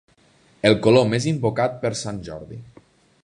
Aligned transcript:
El 0.69 0.77
color 0.87 1.05
més 1.11 1.27
invocat 1.33 1.77
per 1.85 1.93
sant 2.01 2.21
Jordi. 2.31 2.59